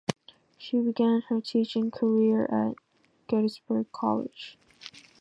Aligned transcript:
She 0.57 0.79
began 0.81 1.21
her 1.29 1.39
teaching 1.41 1.91
career 1.91 2.45
at 2.45 2.73
Gettysburg 3.27 3.91
College. 3.91 4.57